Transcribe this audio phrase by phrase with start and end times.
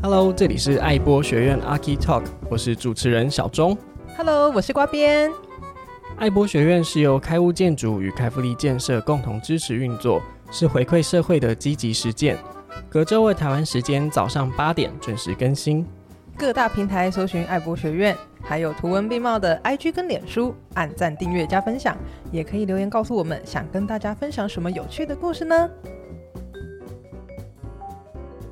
[0.00, 3.76] Hello，这里是爱播学院 Archi Talk，我是主持人小钟。
[4.16, 5.28] Hello，我是瓜编。
[6.16, 10.22] 爱播学院是由开物建筑与开福利建设共同支持运作，
[10.52, 12.38] 是回馈社会的积极实践。
[12.88, 15.84] 隔周二台湾时间早上八点准时更新，
[16.36, 21.96] 各大平台搜寻爱播学院，还有图文并茂的 IG 跟脸书，按赞、订阅、加分享，
[22.30, 25.68] 也可以留言告诉我们，想跟大家分享什么有趣的故事呢？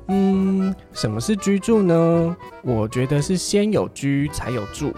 [0.07, 2.35] 嗯，什么是居住呢？
[2.61, 4.93] 我觉得是先有居才有住，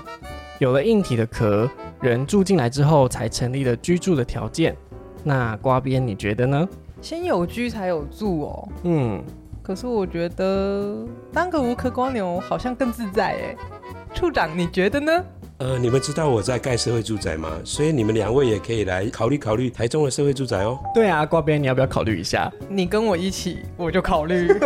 [0.60, 1.70] 有了硬体的壳，
[2.02, 4.76] 人住进来之后才成立了居住的条件。
[5.24, 6.68] 那瓜边你觉得呢？
[7.02, 8.70] 先有居才有住哦。
[8.84, 9.24] 嗯，
[9.64, 13.56] 可是我觉得当个无壳蜗牛好像更自在哎。
[14.14, 15.24] 处长，你觉得呢？
[15.60, 17.52] 呃，你们知道我在盖社会住宅吗？
[17.66, 20.80] 所以你们两位也可以来考虑考虑台中的社会住宅哦。
[20.94, 22.50] 对啊，呱编，你要不要考虑一下？
[22.70, 24.48] 你跟我一起，我就考虑。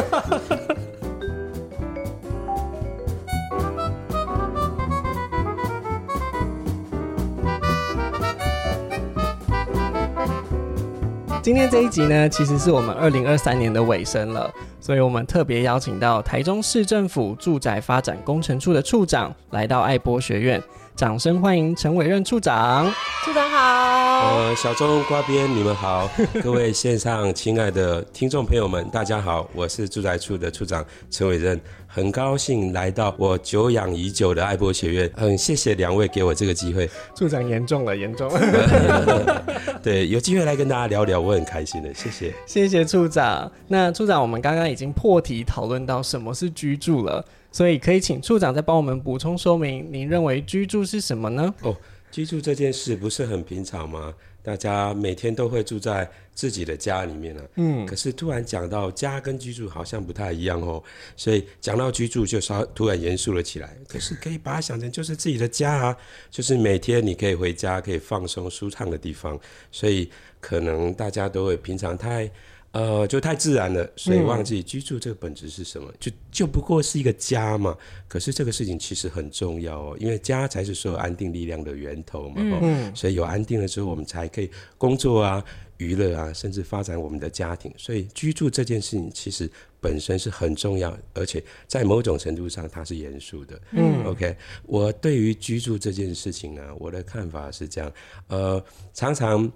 [11.42, 20.62] 今天这一集呢，其实是我们二零二三年的尾声了，所以我们特别邀请到台中市政府住宅发展工程处的处长来到爱播学院。
[20.96, 22.86] 掌声欢迎陈伟任处长。
[23.26, 23.58] 处长好。
[23.58, 26.08] 呃，小钟、瓜编，你们好。
[26.44, 35.12] 各位线上亲爱的听众朋友们，大家好，我是住宅处的处长陈伟任，很高兴来到我久仰已久的爱博学院。
[35.16, 36.88] 很谢谢两位给我这个机会。
[37.16, 39.44] 处长严重了，严重了。
[39.82, 41.92] 对，有机会来跟大家聊聊，我很开心的。
[41.96, 43.52] 谢谢，谢谢处长。
[43.68, 47.26] 那处长，我们刚刚已经破题讨论到什么是居住了。
[47.54, 51.54] 所以可以请处长再帮我们补充说明，您认为居住是什么呢？
[51.62, 51.74] 哦，
[52.12, 54.14] 居住这件事不是很平常吗？
[54.42, 60.84] 大家每天都会住在自己的家里面啊，嗯，可是突然讲到家跟居住好像不太一样哦，
[61.16, 63.78] 所以讲到居住就稍突然严肃了起来。
[63.88, 65.98] 可是可以把它想成就是自己的家啊，
[66.30, 69.40] 就是每天你可以回家可以放松舒畅的地方，
[69.72, 70.10] 所以
[70.42, 72.30] 可能大家都会平常太。
[72.74, 77.78] 呃，就太自然了，所以忘记居住这个本质是什么，嗯、就就不过是一个家嘛。
[78.08, 82.36] 可是这个事情其实很重要哦，因为家才是所有安定力量的源头嘛。
[82.38, 85.46] 嗯，所以有安定了之后，我们才可以工作啊、
[85.78, 87.72] 娱乐啊，甚至发展我们的家庭。
[87.78, 89.48] 所以居住这件事情其实
[89.80, 93.62] 本身是很重要，而且在某种程度上它是严肃的。
[93.74, 94.36] 嗯，OK，
[94.66, 97.94] 我对于居住这件事情呢，我的看法是这样，
[98.30, 99.52] 呃，常常。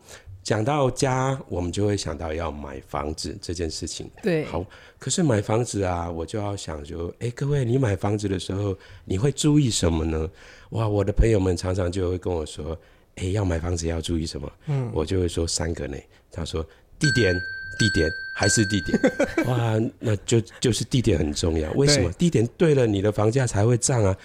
[0.48, 4.10] 讲到家，我们就会想到要买房子这件事情。
[4.24, 4.66] 对，好，
[4.98, 10.26] 可是买房子啊，我就要想说，哎，各位，你买房子的时候，你会注意什么呢？
[10.70, 12.80] 哇，我的朋友们常常就会跟我说，
[13.16, 14.50] 哎，要买房子要注意什么？
[14.68, 15.98] 嗯，我就会说三个呢。
[16.32, 16.66] 他说，
[16.98, 17.36] 地点，
[17.78, 18.98] 地点，还是地点。
[19.48, 21.70] 哇，那就就是地点很重要。
[21.74, 22.10] 为什么？
[22.14, 24.18] 地点对了，你的房价才会涨啊。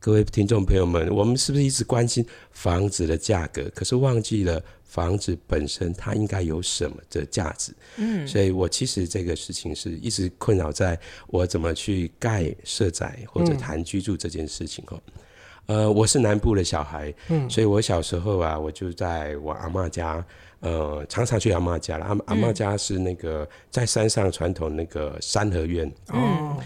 [0.00, 7.72] 各位听众朋友们，我们是不是一直关心房子的价格，可是忘记了房子本身它应该有什么的价值？
[7.96, 15.00] 嗯，所以我其实这个事情是一直困扰在我怎么去盖社宅或者谈居住这件事情哦。
[15.66, 20.24] 嗯、呃，我是南部的小孩，嗯，所以我小时候啊，我就在我阿嬷家，
[20.60, 22.06] 呃，常常去阿嬷家了。
[22.06, 26.56] 阿阿嬷家是那个在山上传统那个三合院，嗯。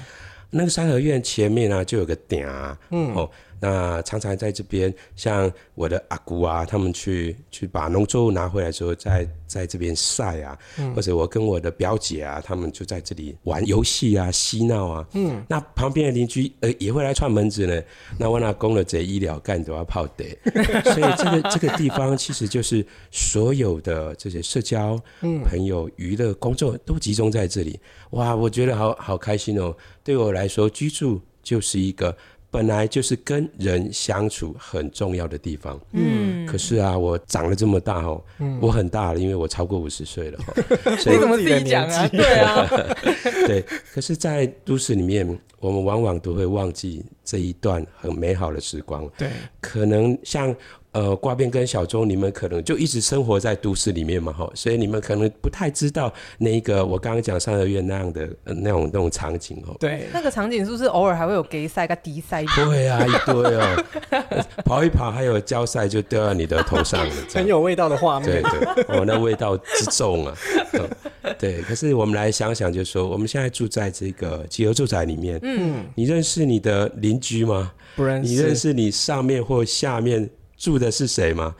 [0.54, 3.28] 那个三合院前面呢、啊，就有个顶啊，嗯，哦，
[3.62, 17.81] 那常常在这边，像我的阿姑啊，他们去去把农作物拿回来之后，在在这边晒啊，嗯、或者我跟我的表姐啊，他们就在这里玩游戏啊、嬉闹啊，嗯，那旁边的邻居呃也会来串门子呢，
[18.19, 20.25] 那我那公了贼医疗干都要泡的，
[20.93, 27.79] 所以这个这个地方其实就是所有的这些社交、嗯、朋友、娱乐、工作都集中在这里，
[28.11, 29.73] 哇，我觉得好好开心哦。
[30.03, 32.17] 对我来说，居住就是一个
[32.52, 35.80] 本来就是跟人相处很重要的地方。
[35.92, 40.38] 嗯，可是啊，我长了这么大哦，嗯、我很大了，因为我超过五十岁了。
[41.00, 42.06] 所以你怎么自己讲啊？
[42.08, 42.68] 对啊，
[43.48, 43.64] 对。
[43.92, 45.26] 可是，在都市里面，
[45.60, 49.10] 我们往往都会忘记这一段很美好的时光。
[49.16, 50.55] 对，可能像。
[50.93, 59.75] 呃，呱编跟小钟，你们可能就一直生活在都市里面嘛，哈，所以你们可能不太知道那一个我刚刚讲上个月那样的、呃、那种那种场景哦。
[59.81, 62.44] 对，那个场景是不是偶尔还会有给赛跟低赛？
[62.55, 63.85] 对啊，一堆哦，
[64.67, 68.43] 跑一跑还有胶赛就掉在你的头上了， 很有味道的画面。
[68.43, 70.37] 对对，哦，那味道之重啊、
[70.75, 70.89] 嗯。
[71.39, 77.73] 对，可是我们来想想，就是说我们现在住在这个集合住宅里面，嗯，你认识你的邻居吗？
[77.97, 78.31] 不认识。
[78.31, 80.29] 你认识你上面或下面？
[80.62, 81.56] 住的是谁吗？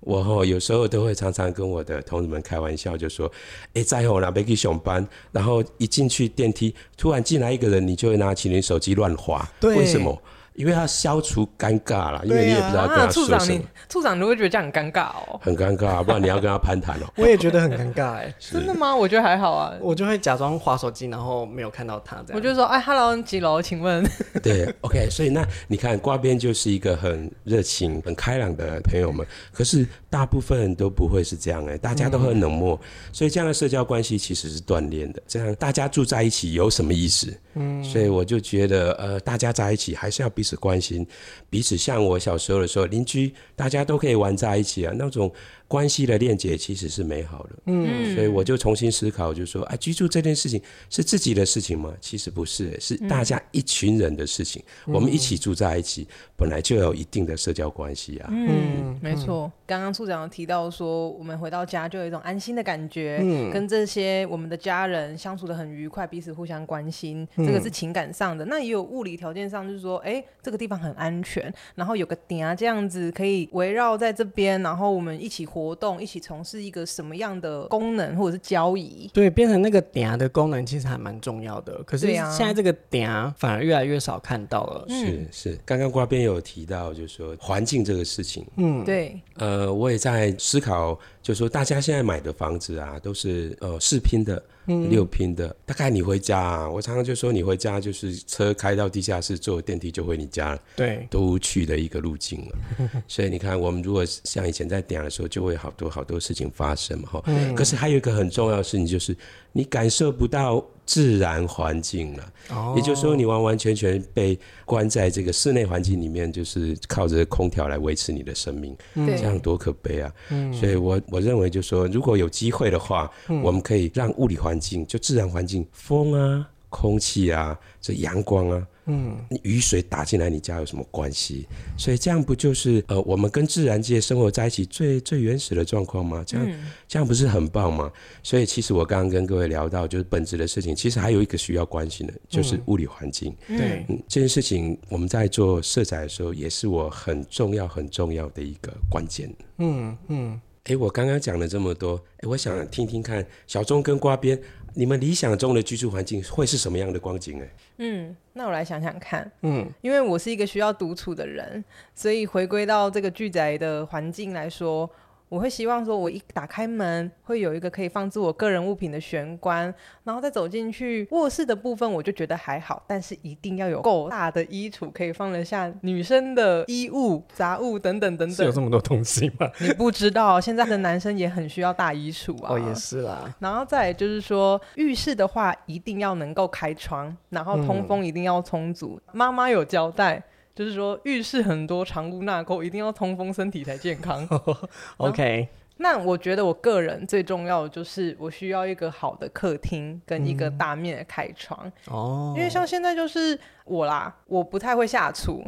[0.00, 3.30] 我吼有时候都会常常跟我的同事们开玩笑，就说
[3.74, 10.16] ：“哎，在吼那边去上班，然后一进去电梯，突然进来一个人，你就会拿起你手机乱划，对，为什么？”
[10.56, 13.36] 因为他消除尴尬了，因为你也不知道跟他说什么。
[13.36, 15.40] 啊、处长你，处长你会觉得这样很尴尬哦。
[15.42, 17.06] 很尴尬，不然你要跟他攀谈哦。
[17.16, 18.34] 我也觉得很尴尬哎。
[18.40, 18.94] 真的吗？
[18.96, 19.74] 我觉得还好啊。
[19.80, 22.34] 我就会假装划手机，然后没有看到他这样。
[22.34, 23.60] 我就说，哎，Hello，几楼？
[23.60, 24.04] 请问。
[24.42, 29.26] 对，OK，所以那你看，瓜边就是一个很热情、很开朗的朋友们。
[29.52, 35.22] 可是大部分人都不会是这样哎，大家都很冷漠，嗯、所以这样的社交关系其实是锻炼的。
[35.26, 37.36] 这样大家住在一起有什么意思？
[37.54, 41.04] 嗯，所以我就觉得，呃，大家在一起还是要彼是关心。
[41.50, 45.32] 彼此像我小时候的时候，邻居大家都可以玩在一起啊，那种
[45.68, 47.50] 关系的链接其实是美好的。
[47.66, 50.60] 嗯，所以我就重新思考，就说啊，居住这件事情
[50.90, 51.92] 是自己的事情吗？
[52.00, 54.62] 其实不是，是大家一群人的事情。
[54.86, 58.28] 嗯、我们一起住在一起，本来就有一定的社交关系啊。
[58.30, 59.50] 嗯，没错。
[59.66, 68.44] 刚刚处长提到说，我们回到家就有一种安心的感觉，嗯，跟这些我们的家人相处的很愉快，彼此互相关心，这个是情感上的。
[68.44, 79.10] 那也有物理条件上，就是说，哎，这个地方很安全，然后有个点啊，这样子可以围绕在这边，然后我们一起活动，一起从事一个什么样的功能或者是交易？
[79.14, 81.82] 对，变成那个点的功能其实还蛮重要的。
[81.84, 84.84] 可是现在这个点反而越来越少看到了。
[84.88, 89.56] 是是，刚刚瓜边有提到，就是说环境这个事情，嗯，对，呃。
[89.56, 95.54] 呃，我也在思考，就是说大家现在买的房子啊，都是呃视拼的、六拼的。
[95.64, 103.02] 大概你回家啊，我常常就说你回家就是车开到地下室，坐电梯就回你家了，对，都无去的一个路径了。
[103.08, 107.24] 所以你看，我们如果像以前在点的时候，就会好多好多事情发生嘛，哈。
[107.54, 109.16] 可是还有一个很重要的事情，就是
[109.52, 110.64] 你感受不到。
[110.86, 112.32] 自然环境了，
[112.76, 120.12] 也就是说，你完完全全被关在这个室内环境里面，就是靠着空调来维持你的生命，这样多可悲啊！
[120.52, 123.10] 所以我我认为，就是说，如果有机会的话，
[123.42, 126.48] 我们可以让物理环境，就自然环境，风啊。
[126.68, 131.46] 空气啊，这阳光啊，嗯，雨水打进来，你家有什么关系？
[131.76, 136.22] 所以这样不就是呃，我们跟自然界生活在一起最最原始的状况吗？
[136.26, 137.90] 这样、嗯、这样不是很棒吗？
[138.22, 143.34] 所以其实我刚刚跟各位聊到，就是本质的事情，其实还有一个需要关心的，就是物理环境。
[143.48, 149.28] 嗯、对、嗯，这件事情我们在做社宅的时候，也是我很重要很重要的一个关键。
[149.58, 154.36] 嗯嗯，哎、欸，我刚刚讲了这么多，哎、欸，我想听听看小钟跟瓜边。
[154.74, 157.40] 你们理想中的居住环境会是什么样的光景？
[157.40, 157.48] 哎，
[157.78, 161.64] 嗯，那我来想想看，嗯，因为我是一个需要独处的人，
[161.94, 164.90] 所以回归到这个住宅的环境来说。
[165.28, 169.74] 我会希望说，我一打开门，会有一个可以放置我个人物品的玄关，
[170.04, 178.36] 然后再走进去卧室的部分，我就觉得还好，但是一定要有够大的衣橱，可以放得下女生的衣物、杂物等等等等。
[178.36, 179.50] 是有这么多东西吗？
[179.60, 182.54] 你不知道，现在的男生也很需要大衣橱啊。
[182.54, 183.34] 哦，也是啦。
[183.40, 189.00] 然后再就是说，浴室的话一定要能够开窗，然后通风一定要充足。
[189.06, 190.22] 嗯、妈妈有交代。
[190.56, 194.26] 就是说，浴室很多藏污纳垢，一定要通风，身体才健康。
[194.96, 201.70] OK，那我觉得我个人最重要的就是，我需要一个好的客厅跟一个大面的开窗。
[201.88, 205.44] 哦、嗯，因为像现在就是我啦，我不太会下厨。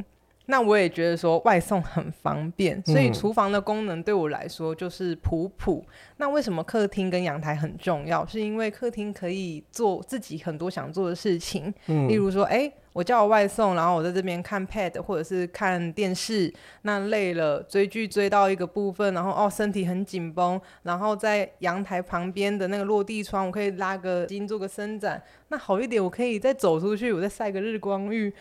[0.50, 5.84] 那我也觉得说外送很方便，所以厨房的功能对我来说就是普普。
[5.86, 8.24] 嗯、那为什么客厅跟阳台很重要？
[8.24, 25.22] 是因为客厅可以做自己很多想做的事情，嗯、例如说，哎、欸，我叫我外送，然后我在这边看 pad 或者是看电视，那累了追剧追到一个部分，然后哦身体很紧绷，然后在阳台旁边的那个落地窗，我可以拉个筋做个伸展。
[25.46, 28.34] 那好一点，我可以再走出去，我再晒个日光浴。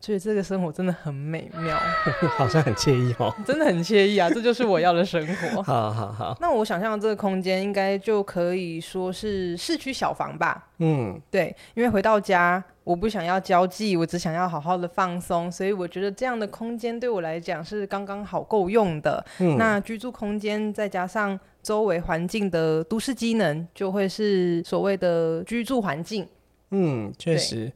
[0.00, 1.76] 所以这个生活真的很美妙，
[2.38, 4.30] 好像很惬意哦， 真的很惬意啊！
[4.30, 5.62] 这就是我要的生活。
[5.62, 10.68] 好好好，那我想象这个空间应该就可以说是市区小房吧？
[10.78, 19.24] 嗯，对，因为回到家我不想要交际，我只想要好好的放松，所以我觉得这样的空间对我来讲是刚刚好够用的。
[19.38, 26.26] 嗯，那居住空间再加上周围环境的都市机能，就会是所谓的居住环境。
[26.70, 27.70] 嗯，确实。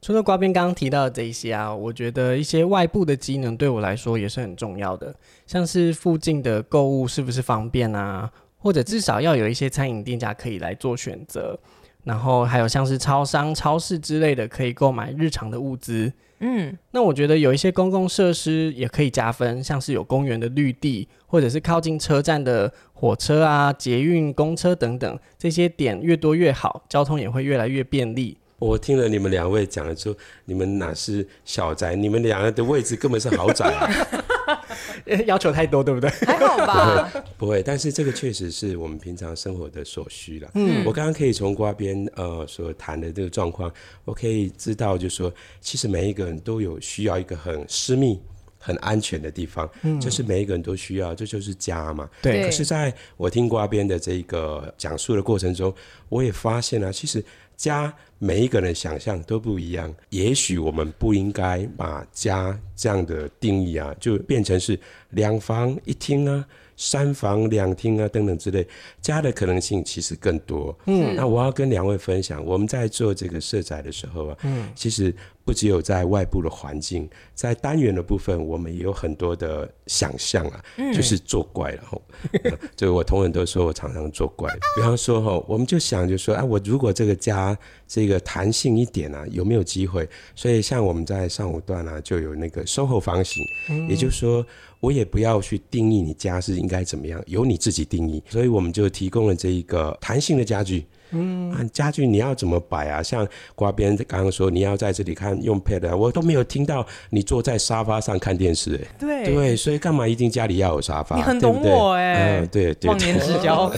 [0.00, 5.14] 除了瓜边刚刚提到的这些啊，我觉得一些外部的机能对我来说也是很重要的，
[5.46, 11.58] 像是附近的购物是不是方便啊，或者至少要有一些餐饮店家可以来做选择，
[12.04, 16.12] 然后还有像是超商、超市之类的可以购买日常的物资。
[16.40, 28.38] 嗯，那我觉得有一些公共设施也可以加分，像是有公园的绿地，或者是靠近车站的火车啊、捷运、公车等等，这些点越多越好，交通也会越来越便利。
[28.58, 31.94] 我听了你们两位讲了之后，你们哪是小宅？
[31.94, 33.88] 你们两个的位置根本是豪宅啊！
[35.26, 36.08] 要求太多，对不对？
[36.26, 37.62] 还好吧，不会，不会。
[37.62, 40.50] 但是这个确实是我们平常生活的所需了。
[40.54, 43.72] 嗯，我刚刚可以从瓜边呃所谈的这个状况，
[44.04, 48.20] 我可以知道，就是说，其实每一个人都有需要一个很私密。
[48.60, 52.10] 很安全的地方，嗯，就是每一个人都需要，这就是家嘛。
[52.20, 52.42] 对。
[52.42, 55.72] 可是在我听瓜边的这个讲述的过程中，
[56.08, 57.24] 我也发现了，其实
[57.58, 59.94] 家每一个人想象都不一样。
[60.08, 66.46] 也许我们不应该把家这样的定义啊，就变成是两房一厅啊。
[66.80, 68.64] 三房两厅啊，等等之类，
[69.02, 70.72] 家的可能性其实更多。
[70.86, 75.12] 嗯，那我要跟两位分享，我们在做这个社宅的时候啊，嗯，其实
[75.48, 81.98] 不只有在外部的环境，在单元的部分，我们也有很多的想象啊，嗯，就是作怪了哈。
[82.76, 90.06] 就我同仁都说我常常作怪，比方说哈，我们就想就说，啊，我如果这个家这个弹性一点啊，有没有机会？
[90.34, 94.44] 所以像我们在上午段啊，就有那个 SOHO 房型，嗯，也就是说。
[94.80, 98.22] 我也不要去定义你家是应该怎么样，由你自己定义。
[98.28, 100.86] 所以我们就提供了这一个弹性的家具。
[101.10, 103.02] 嗯，啊，家具你要怎么摆啊？
[103.02, 108.80] 像瓜边刚刚说，你要在这里看用 pad，我都没有听到你坐在沙发上看电视。
[108.98, 111.16] 对对，所以干嘛一定家里要有沙发？
[111.16, 112.40] 你很懂我哎。
[112.40, 112.88] 嗯，对对。
[112.88, 113.72] 忘年之交，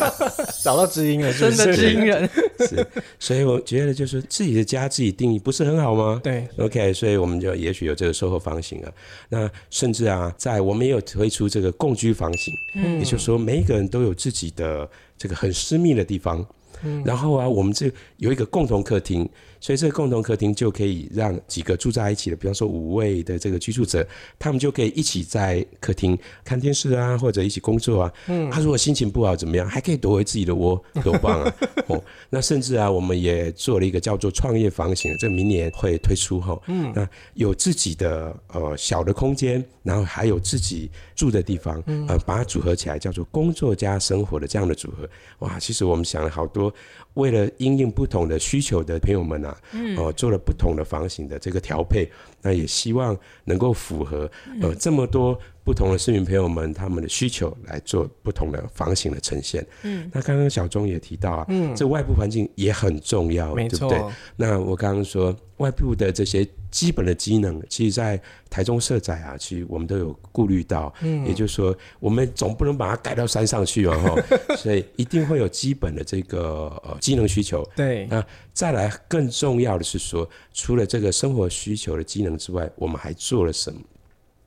[0.62, 2.28] 找到知音了，真的知音人。
[2.60, 2.86] 是，
[3.18, 6.20] 所以我觉得就是自己的家自己定义不是很好吗？
[6.22, 6.46] 对。
[6.58, 8.92] OK，所以我们就也许有这个 SOHO 房型啊。
[9.28, 14.88] 那甚至啊，在我们也有推出这个共居房型，嗯，也就是说每一个人都有自己的
[15.20, 16.42] 这个很私密的地方。
[16.82, 19.28] 嗯、然后啊，我们这有一个共同客厅。
[19.60, 24.06] 所以这个共同客厅就可以让几个住在一起的，比方说五位的这个居住者，
[24.38, 28.12] 他们就可以一起在客厅看电视啊，或者一起工作啊。
[28.26, 31.54] 嗯，他如果心情不好怎么样，还可以躲回自己的窝，多棒啊！
[31.88, 36.58] 哦，那甚至啊，我们也做了一个叫做创业房型，这明年会推出哈。
[36.66, 45.08] 嗯，那有自己的呃小的空间，然后还有自己住的地方，呃，把它组合起来，叫做工作加生活的这样的组合。
[45.40, 46.72] 哇，其实我们想了好多。
[47.14, 52.10] 为了因应不同的需求的朋友们啊，嗯，哦，做了不同的房型的这个调配，
[52.42, 54.30] 那也希望能够符合
[54.62, 59.66] 呃这么多不同的市民朋友们他们的需求来做不同的房型的呈现。
[59.82, 64.02] 嗯，那刚刚小钟也提到啊，嗯，这外部环境也很重要，对不对？
[64.36, 66.48] 那我刚刚说外部的这些。
[66.70, 70.92] 基本的机能，其实，在台中社宅啊，其实我们都有顾虑到。
[71.02, 74.22] 嗯，也就是说，我们总不能把它盖到山上去哦，
[74.56, 77.68] 所以一定会有基本的这个呃机能需求。
[77.74, 83.80] 对，那再来更重要的是说，除了这个生活需求的机能之外，我们还做了什么？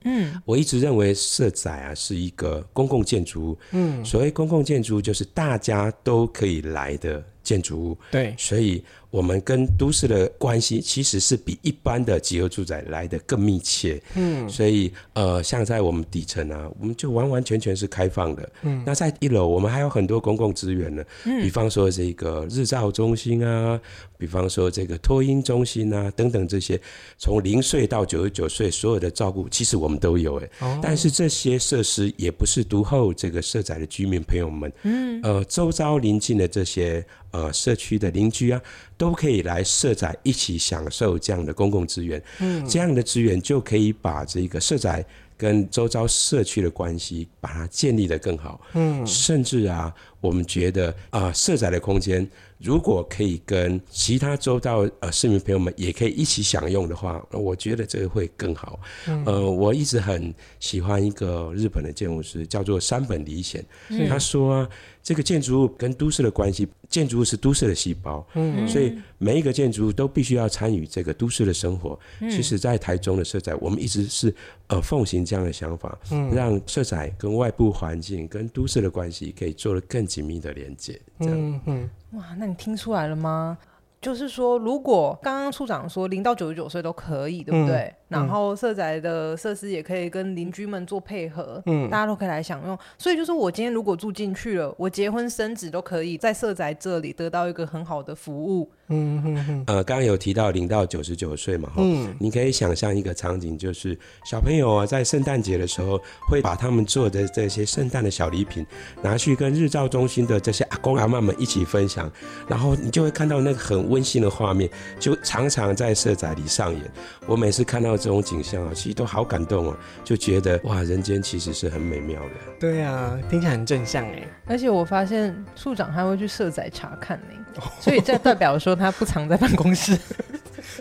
[0.05, 3.57] 嗯，我一直认为社宅啊是一个公共建筑物。
[3.71, 7.97] 嗯，所谓公共建筑物，就是大家都可以来的建筑物。
[8.09, 8.83] 对，所以。
[9.13, 23.79] 我们跟都市的关系其实是比一般的集合住宅来的更密切，嗯，所以呃，像在我们底层啊，我们就完完全全是开放的，嗯，那在一楼我们还有很多公共资源呢，嗯，比方说这个日照中心啊，
[24.17, 26.81] 比方说这个托婴中心啊等等这些，
[27.19, 37.05] 从零岁到九十九岁所有的照顾，其实我们都有哎，哦，但是这些设施也不是独后这个社宅的居民朋友们，嗯，呃，周遭邻近的这些。
[37.33, 38.61] 呃，社区的邻居啊，
[38.95, 42.23] 都可以来社宅一起享受这样的公共资源。
[42.39, 45.03] 嗯，这样的资源就可以把这个社宅
[45.35, 48.61] 跟周遭社区的关系，把它建立得更好。
[48.73, 58.79] 嗯，甚至啊，我们觉得啊、呃，社宅的空间如果可以跟其他周遭呃市民朋友们也可以一起享用的话，我觉得这个会更好。
[59.07, 63.65] 嗯、呃，我一直很喜欢一个日本的建筑师，叫做山本理显。
[63.89, 64.69] 嗯、他说、啊。
[65.03, 71.99] 这个建筑物跟都市的关系，建筑物是都市的细胞，嗯，所以每一个建筑物都必须要参与这个都市的生活。
[72.21, 74.33] 嗯、其实，在台中的社宅，我们一直是
[74.67, 80.97] 呃奉行这样的想法，嗯，让社宅跟外部环境、跟都市的关系可以做得更紧密的连接。
[81.19, 83.57] 这样，嗯嗯，哇，那你听出来了吗？
[84.01, 87.77] 就是说，如果刚刚处长说零到九十九岁都可以，对不对？
[87.77, 92.77] 嗯然后社宅的设施也可以跟邻居们做配合，嗯，大家都可以来享用。
[92.95, 98.71] 所以就是我今天如果住进去了，我结婚生子都可以在社宅这里得到一个很好的服务。
[98.89, 99.63] 嗯嗯嗯。
[99.65, 108.63] 呃，刚刚有提到零到九十九岁嘛，嗯，你可以想象一个场景，就是小朋友啊，在圣诞节的时候会把他们做的这些圣诞的小礼品
[109.01, 112.11] 拿去跟日照中心的这些阿公阿妈们一起分享，
[112.47, 116.81] 然后你就会看到那个很温馨的画面，就常常在社宅里上演。
[117.25, 117.97] 我每次看到。
[118.03, 122.29] 这种景象啊，其实都好感动哦，就觉得哇，人间其实是很美妙的。
[122.59, 124.27] 对啊，听起来很正向哎。
[124.45, 129.97] 而且我发现处长还会去社宅查看呢，所以这代表说他不藏在办公室。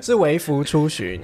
[0.00, 1.20] 是微服出巡。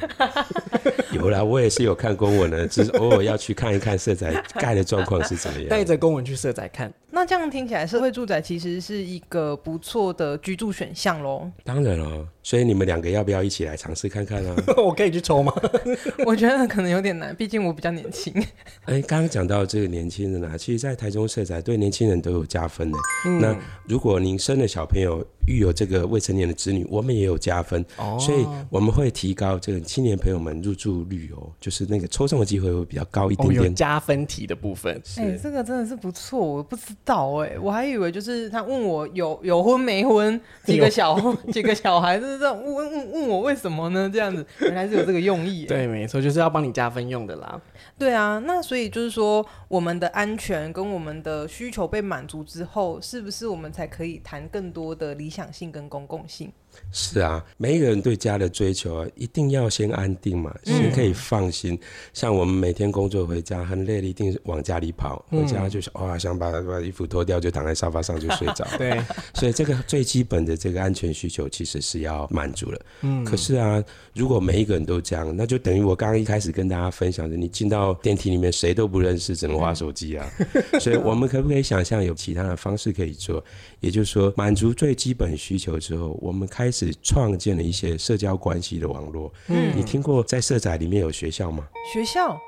[1.12, 5.68] 有啦，我也是有看公文的，只是 偶尔要去看一看社宅盖的状况是怎么样。
[5.68, 11.50] 带着公文去社宅看，那这样听起来，社会住宅其实是一个不错的居住选项喽。
[11.64, 14.56] 当然了，所以你们两个要不要一起来尝试看看啊？
[14.82, 15.52] 我可以去抽吗？
[16.24, 18.32] 我觉得可能有点难，毕竟我比较年轻。
[18.86, 22.96] 哎，刚刚讲到这个年轻人啊，其实，在台中社宅对年轻人都有加分的。
[23.26, 23.54] 嗯、那
[23.86, 27.84] 如果您生了小朋友，育有这个未成年的子女，我们也有加分。
[27.98, 33.74] 哦，所以我们会提高这个青年朋友们入住率哦，就是那个抽中的机会会比较高一点点。
[33.74, 34.94] 加分题的部分。
[35.18, 41.18] 哎、欸，这个真的是不错，我不知道哎、欸，我还以为就是他问我有有婚没婚，几个小
[41.52, 44.10] 几个小孩，就是这样问问问我为什么呢？
[44.12, 45.66] 这样子，原来是有这个用意。
[45.66, 47.60] 对，没错，就是要帮你加分用的啦。
[47.98, 56.52] 对啊，那所以就是说，我们的安全跟我们的需求被满足之后，是不是我们才可以谈更多的理想性跟公共性？
[56.92, 61.74] 是啊，每一个人对家的追求啊，一定要先安定嘛，先可以放心。
[61.74, 61.78] 嗯、
[62.12, 68.64] 像我们每天工作回家很累了，一定往家里跑，回家就是哇，想把把衣服脱掉，就躺在沙发上就睡着。
[68.78, 69.02] 对，
[69.34, 72.80] 所以这个最基本的这个安全需求其实是要满足了。
[73.00, 73.82] 嗯，可是啊，
[74.14, 80.30] 如果每一个人都这样，那就等于我刚刚一开始跟大家分享的，你进到电梯里面谁都不认识，只能滑手机啊。
[80.38, 83.42] 嗯、 所以我们可不可以想象有其他的方式可以做？
[83.80, 89.32] 也就是说，满足最基本需求之后，我们开始创建了一些社交关系的网络。
[89.48, 91.68] 嗯，你听过在社宅里面有学校吗？
[91.92, 92.38] 学校？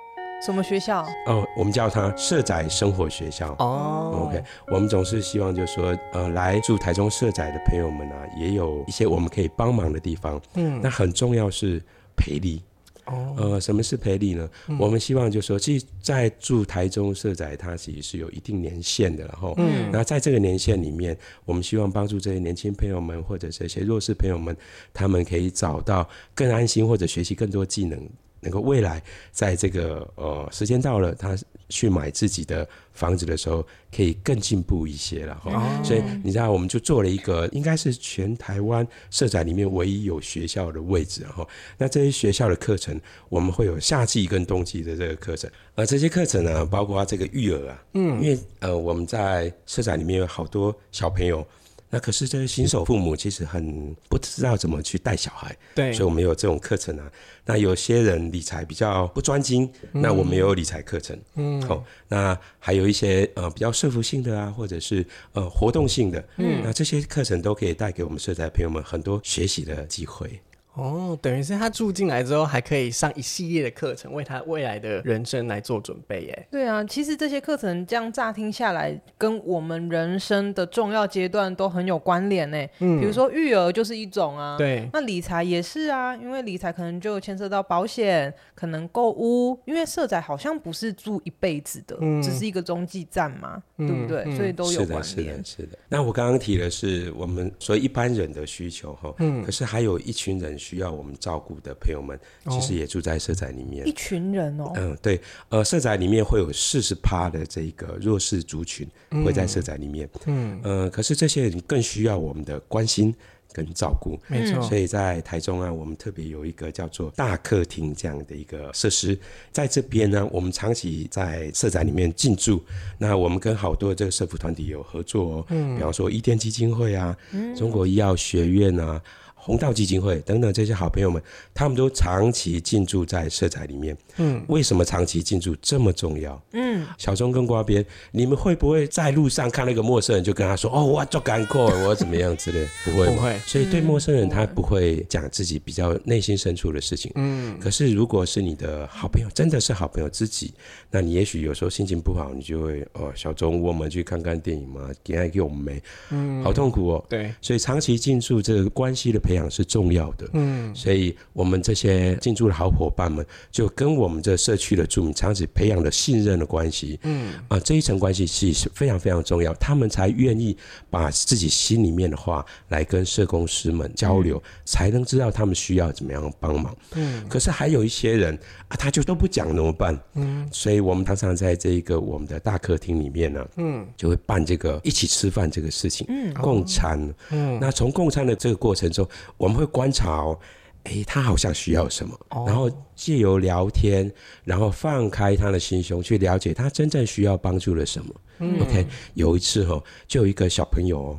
[0.42, 1.06] 什么学校？
[1.26, 3.54] 哦，我们叫它社宅生活学校。
[3.58, 10.40] 哦，OK，我们总是希望就是说，呃，来住台中社宅的朋友们啊，也有一些我们可以帮忙的地方。
[10.54, 11.82] 嗯，那很重要是
[12.16, 12.62] 培力。
[13.10, 14.48] 哦，呃，什么是培力呢？
[14.68, 24.56] 嗯、我们希望就是说，其实在住台中社宅，它其实是有一定年限的，然后，嗯，那在这个年限里面，我们希望帮助这些年轻朋友们或者这些弱势朋友们，
[24.94, 28.00] 他们可以找到更安心或者学习更多技能。
[28.42, 31.36] 能够未来在这个呃时间到了，他
[31.70, 35.52] 去买自己的房子的时候，可以更进步一些了哈。
[35.54, 41.46] 哦、所以你知道，我们就做了一个，应该是全台湾社宅里面唯一有学校的位置哈。
[41.78, 43.00] 那这些学校的课程，
[43.30, 51.46] 我们会有夏季跟冬季的这个课程，而这些课程呢，包括这个育儿啊，嗯，因为呃我们在社宅里面有好多小朋友。
[51.90, 57.10] 那可是这些新手父母其实很不知道怎么去带小孩，对，所以我们有这种课程啊。
[57.44, 70.40] 那有些人理财比较不专精，嗯、那我们也有理财课程，嗯，好、哦，那还有一些呃比较社服性的啊，或者是呃活动性的，嗯，那这些课程都可以带给我们社宅朋友们很多学习的机会。
[70.74, 76.46] 哦，等于是他住进来之后，还可以上一系列的课程，为他未来的人生来做准备耶。
[76.50, 82.66] 对啊，其实这些课程这样乍听下来，跟我们人生的重要阶段都很有关联呢。
[82.78, 94.22] 嗯，比如说育儿就是一种啊，对，那理财也是啊，因为理财可能就牵涉到保险，可能购物，因为社宅好像不是住一辈子的，嗯、只是一个中继站嘛，嗯、对不对？
[94.26, 95.04] 嗯、所以都有关联。
[95.04, 95.78] 是的，是的，是的。
[95.88, 100.56] 那我刚刚提的是我们所以一般人的需求哈，嗯，可是还有一群人。
[100.60, 103.88] 需要我们照顾的朋友们，其实也住在社宅里面。
[103.88, 108.86] 一群人哦，嗯，对，呃，社宅里面会有四十趴的这个弱势族群
[109.24, 113.14] 会在社宅里面，嗯，呃，可是这些人更需要我们的关心
[113.52, 114.62] 跟照顾，没错。
[114.62, 119.18] 所以在台中啊，我们特别有一个叫做大客厅这样的一个设施，
[119.52, 122.62] 在这边呢，我们长期在社宅里面进驻，
[122.98, 129.00] 那我们跟好多的这个社福团体有合作哦，嗯，比方说伊甸基金会啊，嗯，中国医药学院啊。
[129.40, 131.20] 弘道基金会等等这些好朋友们，
[131.54, 133.96] 他们都长期进驻在社宅里面。
[134.18, 136.40] 嗯，为什么长期进驻这么重要？
[136.52, 143.38] 嗯，小钟跟瓜边，你们会不会在路上看到一个陌生人就跟他说：“哦，我做干货，我怎么样之类？”不会，不会。
[143.46, 147.10] 所以对陌生人，他不会讲自己比较内心深处的事情。
[147.14, 150.52] 嗯，可是如果是你的好朋友，真的是好朋友自己，
[150.90, 155.82] 那你也许有时候心情不好，你就会哦，小钟，我们去看看电影嘛，给爱给我们没？
[156.10, 157.04] 嗯，好痛苦哦。
[157.08, 170.56] 对，所以长期进驻这个关系的培养是重要的，嗯，所以我们这些进驻的好伙伴们，就跟我们这社区的住民长期培养了信任的关系，嗯，啊，这一层关系其实是非常非常重要，他们才愿意
[170.90, 190.38] 把自己心里面的话来跟社工师们交流，嗯、才能知道他们需要怎么样帮忙，嗯，可是还有一些人啊，他就都不讲怎么办，嗯，所以我们常常在这一个我们的大客厅里面呢，嗯，就会办这个一起吃饭这个事情，嗯，共餐，嗯，那从共餐的这个过程中，我们会观察哦，
[190.84, 194.10] 哎，他好像需要什么，哦、然后借由聊天，
[194.44, 198.14] 然后放开他的心胸去了解他真正需要帮助的什么。
[198.38, 201.18] 嗯、OK，有一次哦，就有一个小朋友，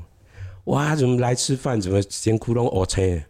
[0.65, 1.79] 哇，怎么来吃饭？
[1.79, 2.63] 怎么先窟窿？
[2.63, 3.23] 我切，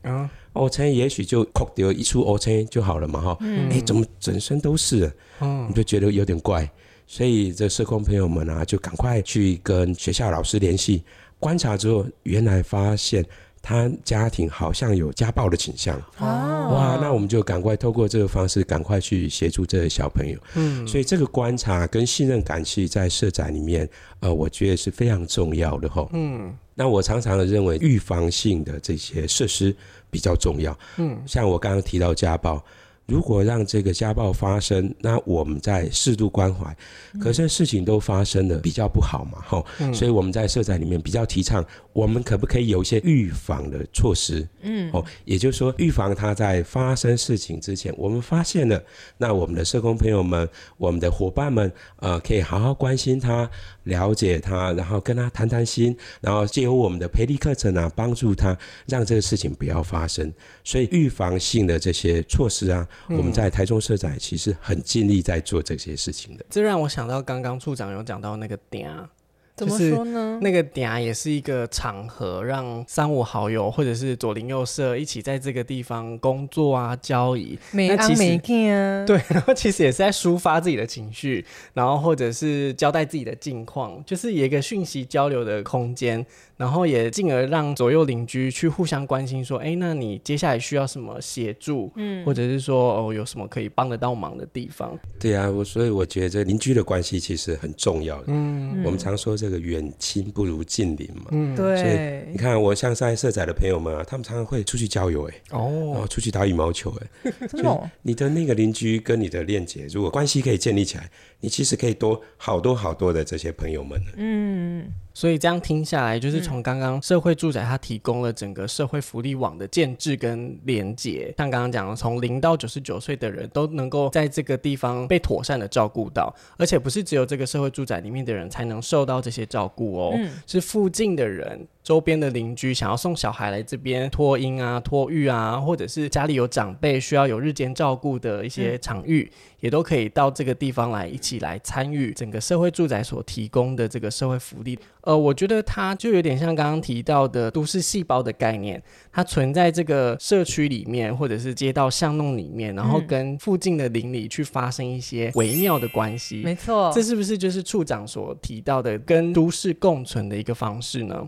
[0.53, 5.12] 乌青也许就扣掉一处乌青就好了嘛，哈，嗯，哎，怎么整身都是？
[5.41, 6.69] 嗯，你就觉得有点怪，
[7.05, 11.03] 所以这社工朋友们啊，就赶快去跟学校老师联系，
[11.39, 13.25] 观察之后，原来发现。
[13.62, 16.26] 他家庭好像有家暴的倾向，哦，
[16.74, 20.38] 哇，那我们就赶快透过这个方式，赶快去协助这个小朋友。
[20.56, 23.88] 嗯，所以这个观察跟信任感，其实在社宅里面，
[24.19, 26.08] 呃，我觉得是非常重要的哈。
[26.13, 29.76] 嗯，那我常常的认为，预防性的这些设施
[30.10, 30.78] 比较重要。
[30.97, 32.63] 嗯，像我刚刚提到家暴。
[33.12, 36.74] 如果让这个家暴发生，那我们在适度关怀，
[37.19, 44.47] 可是事情都发生了，比较不好嘛，吼、嗯，所以我们在社宅里面比较提倡，我们可不可以有一些预防的措施？
[44.62, 48.82] 嗯，哦，也就是说，预防他在发生事情之前，我们发现了，
[49.17, 50.47] 那我们的社工朋友们，
[50.78, 53.50] 我们的伙伴们，呃，可以好好关心他，
[53.84, 60.32] 了解他，然后跟他谈谈心，然后借由我们的培力课程啊，帮助他，让这个事情不要发生。
[60.63, 62.88] 所以预防性的这些措施啊。
[63.07, 66.45] 嗯、我们在台中社宅其实很尽力在做这些事情的。
[66.49, 69.09] 这让我想到刚刚处长有讲到那个点啊。
[69.53, 70.39] 怎么说呢？
[70.41, 77.59] 那个嗲也是一个场合，让三五好友或者是左邻右舍一起在这个地方工作啊、交易。
[77.69, 79.03] 没安没见啊。
[79.05, 86.25] 对，然后其实也是在抒发自己的情绪，然后或者是交代自己的近况，就是有一个讯息交流的空间，
[86.62, 91.91] 然后也进而让左右邻居去互相关心，说：“哎，那你接下来需要什么协助？
[91.95, 98.24] 嗯，或者是说哦，有什么可以帮得到忙的地方？”对啊，我所以我觉得这邻居的关系其实很重要的。
[98.30, 99.52] 嗯，我们常说这个。
[99.52, 114.93] 这个远亲不如近邻嘛，嗯，对，所以你看，我像在社宅的朋友们啊，他们常常会出去郊游，哎，哦，然后出去打羽毛球，哎， 真的，你的那个邻居跟你的链接，如果关系可以建立起来，你其实可以多好多好多的这些朋友们，嗯。
[115.13, 131.67] 所以这样听下来，就是从刚刚社会住宅它提供了整个社会福利网的建制跟连结，像刚刚讲的，从零到九十九岁的人都能够在这个地方被妥善的照顾到，而且不是只有这个社会住宅里面的人才能受到这些照顾哦，是附近的人。
[131.84, 144.78] 周边的邻居想要送小孩来这边托婴啊、托育啊，或者是家里有长辈需要有日间照顾的一些场域，嗯，也都可以到这个地方来一起来参与整个社会住宅所提供的这个社会福利。
[145.02, 156.44] 呃，我觉得它就有点像刚刚提到的都市细胞的概念，它存在这个社区里面，或者是街道巷弄里面，然后跟附近的邻里去发生一些微妙的关系。
[156.44, 161.28] 没错，这是不是就是处长所提到的跟都市共存的一个方式呢？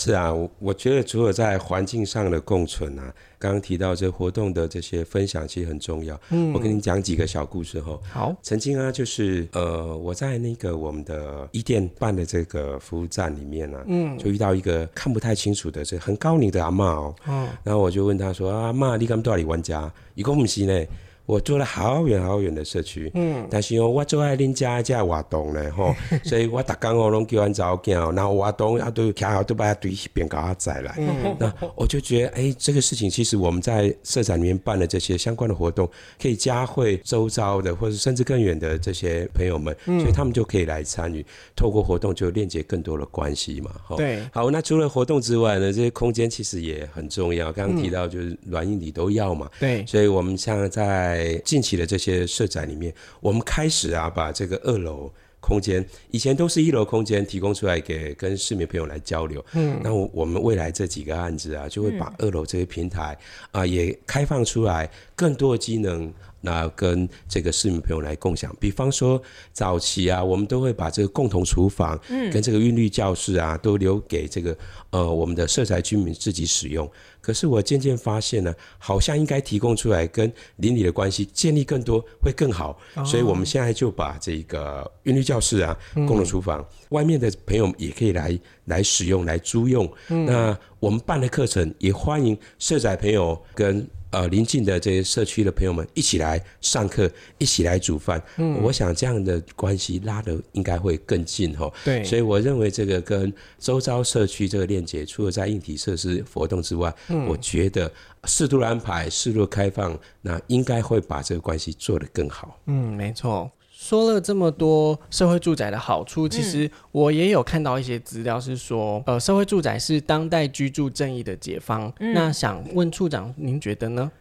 [0.00, 6.18] 是啊，我我觉得除了在环境上的共存啊，刚刚提到这活动的这些分享其实很重要。
[6.30, 7.98] 嗯，我跟你讲几个小故事哈。
[8.08, 17.12] 好，曾经啊，就是呃，我在那个我们的一店办的这个服务站里面呢、啊，嗯，就遇到一个看不太清楚的这很高龄的阿妈哦。
[17.26, 19.92] 嗯，然后我就问他说：“阿妈，你敢到底玩家？
[20.14, 20.86] 一共不是呢？”
[21.28, 35.86] 我住了好远好远的社区，嗯，但是哦，我住在恁家家活动呢，吼， 所以我逐工我拢叫阮查某囝，然后活动啊都刚好都把它堆一边搞他载来，嗯，那我就觉得，哎、欸，这个事情其实我们在社展里面办的这些相关的活动，
[36.18, 41.22] 可以加会周遭的，或者甚至更远的这些朋友们，嗯，所以他们就可以来参与，
[41.54, 59.44] 透过活动就链接更多的关系嘛，吼，对，好，那除了活动之外呢，这些空间其实也很重要，刚刚提到就是软硬体都要嘛，对，所以我们像在在近期的这些设展里面，我们开始啊，把这个二楼空间，以前都是一楼空间提供出来给跟市民朋友来交流。
[59.54, 63.18] 嗯，那我们未来这几个案子啊，就会把二楼这些平台
[63.50, 66.12] 啊也开放出来，更多的机能。
[66.40, 69.20] 那跟这个市民朋友来共享，比方说
[69.52, 74.56] 早期啊，我们都会把这个共同厨房，嗯，跟这个韵律教室啊，都留给这个
[74.90, 76.88] 呃我们的社宅居民自己使用。
[77.20, 89.90] 可是我渐渐发现呢，好像应该提供出来跟邻里的关系建立更多会更好，哦，所以我们现在就把这个韵律教室啊，共同厨房，嗯，外面的朋友也可以来来使用来租用。
[90.08, 93.84] 嗯，那我们办的课程也欢迎社宅朋友跟。
[94.10, 98.22] 呃，邻近的这些社区的朋友们一起来上课，一起来煮饭。
[98.38, 101.70] 嗯，我想这样的关系拉的应该会更近哈。
[101.84, 107.92] 对，所以我认为这个跟周遭社区这个链接，除了在硬体设施活动之外，嗯，我觉得
[108.24, 112.58] 适度的安排、适度的开放，那应该会把这个关系做得更好。
[112.66, 113.50] 嗯，没错。
[113.88, 121.90] 说了这么多社会住宅的好处，其实我也有看到一些资料是说，呃，社会住宅是当代居住正义的解放。
[121.98, 124.12] 嗯、那想问处长，您觉得呢？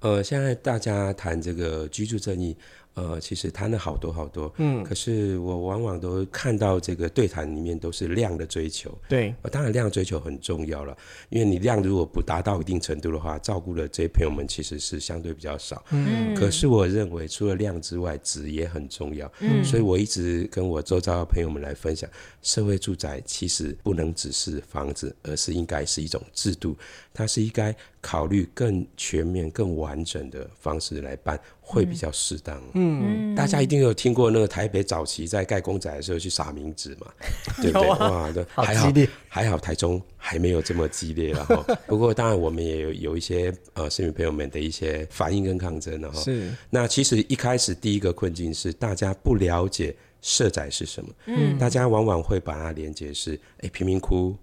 [0.00, 2.56] 呃，现在大家谈这个居住正义，
[2.98, 10.96] 呃，其实谈了好多好多，嗯，可是我往往都看到这个对谈里面都是量的追求，对，呃，当然量追求很重要了，
[11.28, 22.10] 因为你量如果不达到一定程度的话，照顾的这些朋友们其实是相对比较少，嗯，可是我认为除了量之外，质也很重要，嗯，所以我一直跟我周遭的朋友们来分享，
[22.42, 26.76] 社会住宅其实不能只是房子，而是应该是一种制度，
[27.14, 31.38] 它是应该考虑更全面、更完整的方式来办，
[31.70, 33.34] 会比较适当，嗯。
[33.34, 37.06] 嗯，大家一定有听过那个台北早期在盖公仔的时候去撒名字嘛，
[37.60, 37.88] 对不对？
[37.90, 38.92] 啊、哇，都还好，
[39.28, 41.62] 还好台中还没有这么激烈了哈。
[41.86, 46.18] 不过当然我们也有有一些呃市民朋友们的一些反应跟抗争了哈。
[46.22, 46.50] 是。
[46.70, 54.34] 那其实一开始第一个困境是大家不了解社宅是什么，嗯，大家往往会把它连接是哎贫民窟。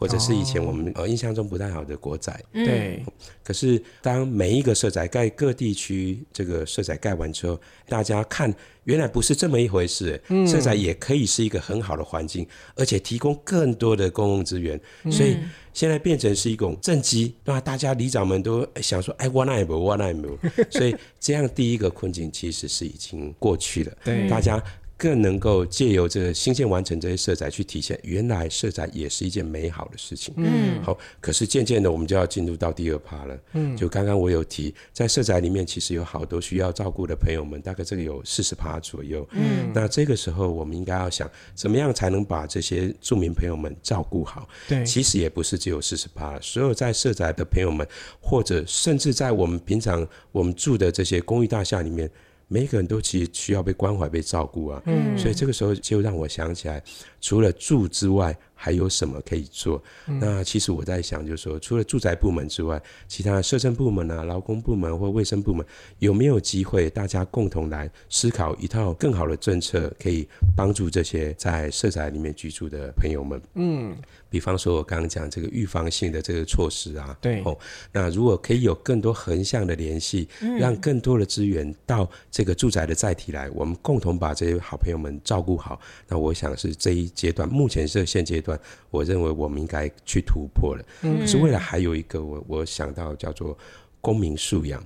[0.00, 3.04] 或者是以前我们呃印象中不太好的国宅，对。
[3.44, 8.52] 可是当每一个社宅盖各地区这个社宅盖完之后，大家看
[8.84, 15.36] 原来不是这么一回事，社宅也可以是一个很好的环境，而且提供更多的公共资源，所以
[15.74, 20.38] 现在变成是一种政绩，那大家里长们都想说，哎，我那也不，我那也不，
[20.70, 24.62] 所以这样第一个困境其实是已经过去了， 对，大家。
[25.00, 30.34] 更能够借由这新建完成这些社宅去体现，原来社宅也是一件美好的事情。
[30.36, 33.38] 嗯，好，可是渐渐的，我们就要进入到第二趴了。
[33.54, 39.26] 嗯，就刚刚我有提，在社宅里面，其实有好多需要照顾的朋友们，大概这个有四十趴左右。
[39.30, 44.46] 嗯，那这个时候，我们应该要想，怎么样才能把这些住民朋友们照顾好？
[44.68, 47.88] 对，其实也不是只有四十趴，所有在社宅的朋友们，
[48.20, 52.10] 或者甚至在我们平常我们住的这些公寓大厦里面。
[52.52, 56.82] 每一个人都其实需要被关怀、被照顾啊，嗯，所以这个时候就让我想起来，
[57.20, 59.82] 除了住之外，还有什么可以做？
[60.06, 65.64] 嗯、那其实我在想，就是说，除了住宅部门之外，其他的社政部门啊、劳工部门或卫生部门，
[65.98, 73.40] 有没有机会大家共同来思考一套更好的政策，可以帮助这些在社宅里面居住的朋友们？
[73.54, 73.96] 嗯，
[74.28, 77.56] 比方说我刚刚讲这个预防性的这个措施啊，对，哦，
[77.92, 80.28] 那如果可以有更多横向的联系，
[80.58, 88.58] 让更多的资源到这个住宅的载体来，我们共同把这些好朋友们照顾好，那我想是这一阶段，目前是现阶段。
[88.90, 93.56] 我认为我们应该去突破了，可是未来还有一个我我想到叫做
[94.00, 94.82] 公民素养，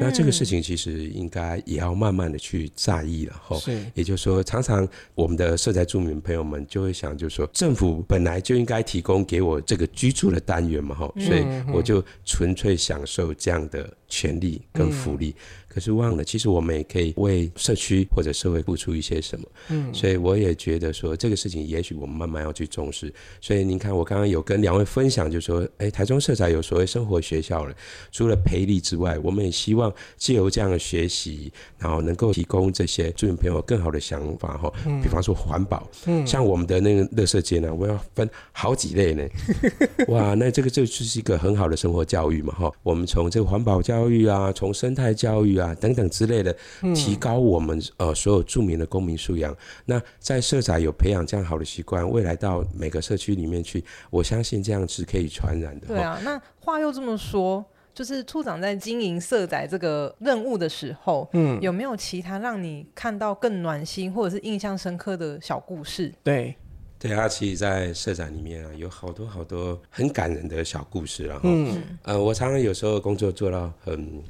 [0.00, 3.60] 那这个事情其实应该也要慢慢的去在意了哈。
[3.92, 15.34] 也就是说，常常我们的社宅住民朋友们就会想，就是说政府本来就应该提供给我这个居住的单元嘛哈，所以我就纯粹享受这样的权利跟福利。
[15.74, 19.44] 可是忘了，其实我们也可以为社区或者社会付出一些什么。
[19.70, 23.12] 嗯，所以我也觉得说这个事情，也许我们慢慢要去重视。
[23.40, 27.74] 所以您看，我刚刚有跟两位分享，就说，哎，台中社宅有所谓生活学校了。
[28.12, 34.72] 除了培力之外，我们也希望借由这样的学习，然后能够提供这些住民朋友更好的想法哈。
[34.86, 39.26] 嗯，比方说环保，嗯，像我们的那个乐色间呢，我要分好几类呢。
[40.06, 42.70] 哇，那这个这就是一个很好的生活教育嘛哈。
[42.84, 45.63] 我们从这个环保教育啊，从生态教育啊。
[45.64, 46.54] 啊，等等之类的，
[46.94, 49.56] 提高我们呃所有著名的公民素养。
[49.86, 55.86] 那在社宅有培养这样好的习惯，未来到每个社区里面去，我相信这样是可以传染的。
[55.86, 66.12] 对啊，那话又这么说，就是处长在经营社宅这个任务的时候，嗯，有没有其他让你看到更暖心或者是印象深刻的小故事？
[66.22, 66.54] 对，
[66.98, 74.22] 对啊，其实，在社宅里面啊，有好多好多很感人的小故事，然后，嗯，呃，我常常有时候工作做到很。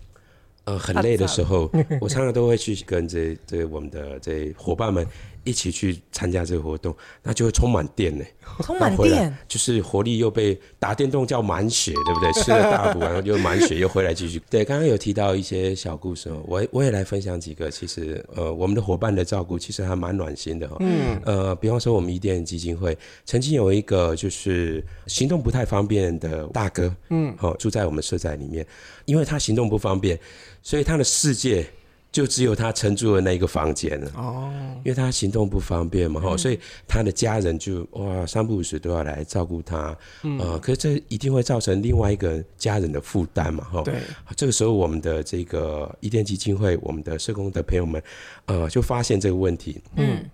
[0.64, 5.06] 呃，很累的时候， 我常常都会去跟这这我们的这伙伴们
[5.44, 8.24] 一起去参加这个活动，那就会充满电呢，
[8.62, 12.32] 充满电，就是活力又被打电动叫满血，对不对？
[12.42, 14.40] 吃了大补，然后就满血又回来继续。
[14.50, 17.70] 对，刚刚有提到一些小故事哦，我我也来分享几个。
[17.70, 20.76] 其实，呃，我们的伙伴的照顾其实还蛮暖心的哈。
[20.80, 21.20] 嗯。
[21.24, 28.66] 呃，比方说我们伊甸基金会曾经有一个就是行动不太方便的大哥，嗯，好，住在我们社宅里面，
[29.04, 30.18] 因为他行动不方便。
[30.62, 31.66] 所以他的世界
[32.14, 34.08] 就只有他承住的那个房间了。
[34.14, 34.52] 哦，
[34.84, 43.94] 因为他行动不方便嘛，哈、嗯，所以他的家人就哇三不五时都要来照顾他，嗯、呃，可是这一定会造成另外一个家人的负担嘛，哈，对，
[44.36, 48.00] 这个时候我们的这个伊甸基金会，我们的社工的朋友们，
[48.46, 50.24] 呃，就发现这个问题，嗯，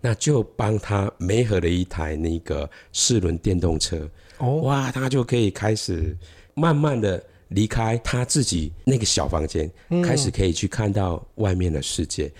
[0.00, 6.16] 那就帮他媒合了一台那个四轮电动车，哦，哇，他就可以开始
[6.54, 7.20] 慢慢的。
[7.48, 9.70] 离开他自己那个小房间，
[10.02, 12.30] 开始可以去看到外面的世界。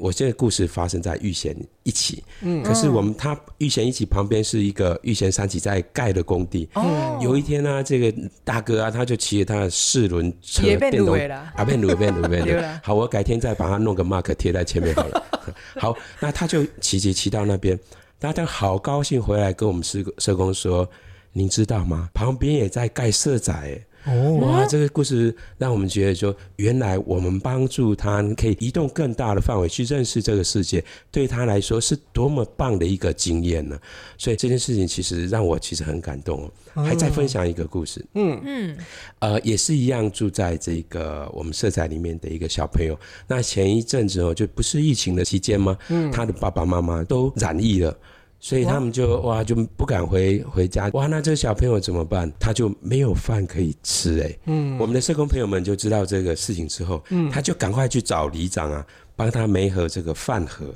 [0.00, 6.68] 我这个故事发生在玉贤一起，嗯，可是我们他玉贤一起旁边是一个玉贤三起在盖的工地。
[6.74, 11.12] 哦，有一天呢、啊，这个大哥啊，他就骑着他的四轮车电动
[11.56, 12.80] 啊，变鲁变鲁变的。
[12.80, 15.20] 好，我改天再把它弄个 mark 贴在前面好了。
[15.80, 17.76] 好，那他就骑骑骑到那边，
[18.20, 20.88] 大家好高兴回来跟我们社社工说，
[21.32, 22.08] 您知道吗？
[22.14, 23.84] 旁边也在盖社宅。
[24.04, 24.66] 哦，哇！
[24.66, 33.78] 这个故事让我们觉得说，原来我们帮助他可以移动更大的范围去认识这个世界，对他来说是多么棒的一个经验呢？
[34.16, 36.82] 所以这件事情其实让我其实很感动哦。
[36.82, 38.78] 还再分享一个故事，嗯嗯，
[39.18, 42.98] 呃，也是一样住在这个我们社宅里面的一个小朋友。
[43.26, 45.76] 那前一阵子哦，就不是疫情的期间吗？
[45.88, 47.94] 嗯，他的爸爸妈妈都染疫了。
[48.40, 52.32] 所以他们就哇就不敢回回家哇，那这个小朋友怎么办？
[52.38, 54.38] 他就没有饭可以吃哎。
[54.46, 60.66] 嗯，我们的社工朋友们就知道这个事情之后，嗯，他就赶快去找里长啊，帮他媒合这个饭盒。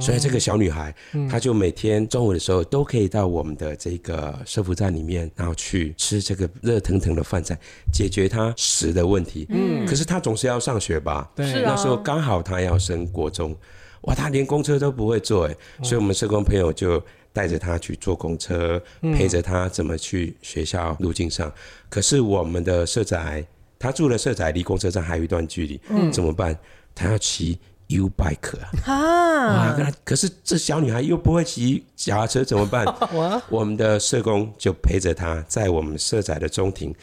[0.00, 0.94] 所以这个小女孩，
[1.30, 7.54] 她就每天中午的时候都可以到我们的这个社福站里面，然后去吃这个热腾腾的饭菜，
[7.92, 9.46] 解决她食的问题。
[9.50, 11.30] 嗯，可是她总是要上学吧？
[11.36, 13.54] 对，那时候刚好她要升国中。
[14.02, 21.52] 哇，他连公车都不会坐哎，所以我们社工朋友就带着他去坐公车，陪着他怎么去学校路径上。
[21.88, 23.44] 可是我们的社宅，
[23.78, 26.58] 他住的社宅离公车站还有一段距离，嗯，怎么办？
[26.94, 28.92] 他要骑 U bike 啊！
[28.92, 32.84] 啊，可是这小女孩又不会骑脚踏车，怎么办？
[33.48, 36.94] 我们的社工就陪着她在我们社宅的中庭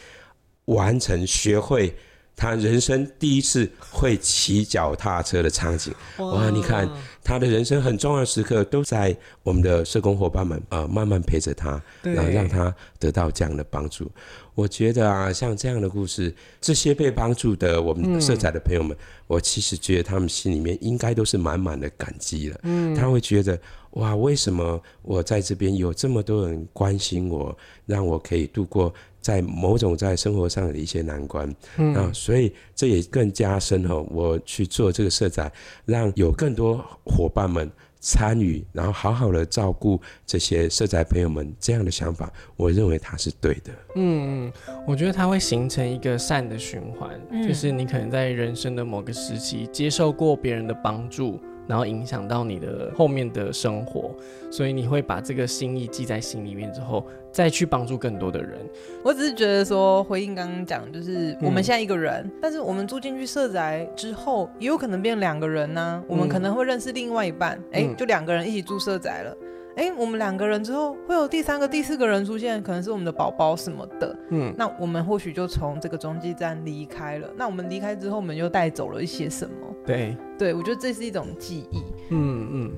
[0.66, 1.94] 完成学会。
[2.40, 6.48] 他人生第一次会骑脚踏车的场景，哇！
[6.48, 6.88] 你看
[7.22, 14.10] 他的人生很重要的时刻都在我们的社工伙伴们啊、呃，慢慢陪着他，然后让他得到这样的帮助。
[14.54, 22.58] 我觉得啊，像这样的故事，这些被帮助的我们社宅的朋友们，我其实觉得他们心里面应该都是满满的感激了。
[22.62, 23.60] 嗯，他会觉得
[23.92, 28.92] 哇，为什么我在这边有这么多人关心我，让我可以度过。
[29.20, 35.52] 在某种在生活上的一些难关，嗯啊，所以这也更加深哈，我去做这个社宅，
[35.84, 43.70] 让有更多伙伴们参与，然后好好的照顾这些社宅朋友们，这样的想法，我认为它是对的。
[43.96, 44.52] 嗯嗯，
[44.88, 51.38] 我觉得它会形成一个善的循环，嗯，就是你可能在人生的某个时期接受过别人的帮助。
[51.70, 54.12] 然后影响到你的后面的生活，
[54.50, 58.58] 所以你会把这个心意记在心里面之后，再去帮助更多的人。
[59.04, 66.02] 我只是觉得说，回应刚刚讲，就是我们现在一个人，嗯、但是我们住进去社宅之后，也有可能变两个人呢、啊。
[66.08, 69.36] 我们可能会认识另外一半，哎、嗯，就两个人一起住社宅了。
[69.80, 74.14] 哎、欸，我们两个人之后会有第三个、第四个人出现，可能是我们的宝宝什么的。
[74.28, 77.26] 嗯，那我们或许就从这个中继站离开了。
[77.34, 79.54] 那我们离开之后，我们又带走了一些什么？
[79.86, 81.78] 对，对我觉得这是一种记忆。
[82.10, 82.72] 嗯嗯，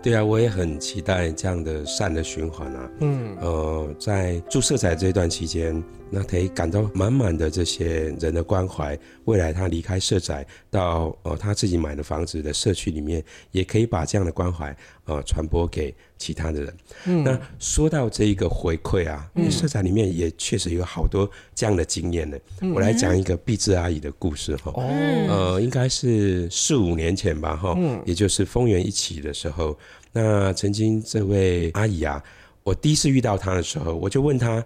[0.00, 2.90] 对啊，我也很期待这样的善的循环啊。
[3.00, 5.82] 嗯，呃，在住色彩这段期间。
[6.14, 14.74] 那可以感到满满的这些人的关怀，未来他离开社宅到呃他自己买的房子的社区里面，也可以把这样的关怀
[15.06, 16.76] 呃传播给其他的人。
[17.06, 22.38] 嗯，那说到这一个回馈啊，嗯、社宅里面也确实有好多这样的经验呢。
[22.60, 24.70] 嗯、我来讲一个碧志阿姨的故事哈。
[24.76, 24.82] 哦，
[25.28, 29.76] 呃，应该是四五年前吧哈，嗯，也就是丰原一起的时候，
[30.12, 32.22] 那曾经这位阿姨啊，
[32.62, 34.58] 我第一次遇到她的时候，我就问她，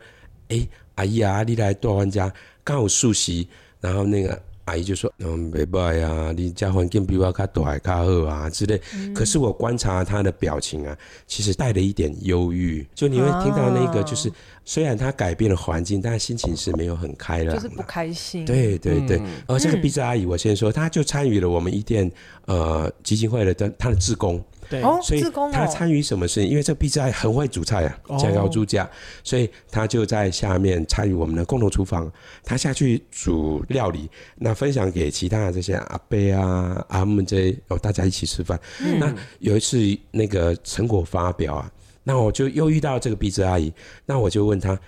[0.49, 0.69] 哎、欸。
[0.99, 2.33] 阿姨啊，你来大湾家
[2.65, 3.47] 刚好熟悉，
[3.81, 8.81] 然后那个阿姨就说：“嗯，没办法呀，你家环境比我较大较好啊之类。
[8.97, 12.85] 嗯”可是我观察她的表情啊，其实带了一点忧郁。
[12.97, 14.35] 就你会听到那个，就是、啊、
[14.65, 18.45] 虽然她改变了环境，但心情是没有很开朗，就是不开心。
[18.45, 22.11] 对对对，嗯、而这个 鼻子阿姨，我先说，她就参与了我们一店
[22.47, 24.43] 呃基金会的她的志工。
[24.71, 26.51] 对，所以他参与什么事情？
[26.51, 28.89] 因为这个碧芝阿姨很会煮菜啊，家高猪家，
[29.25, 32.11] 所以他就在下面参与我们的共同厨房，
[32.45, 38.61] 他下去煮料理，那分享给其他的这些阿伯啊、阿姆这些哦，大家一起吃饭。
[38.81, 39.79] 嗯、那有一次
[40.11, 41.73] 那个成果发表啊，
[42.05, 43.73] 那我就又遇到这个碧芝阿姨，
[44.05, 44.79] 那我就问他。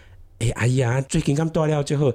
[0.40, 2.12] 哎、欸，阿姨啊，最近刚断了之后，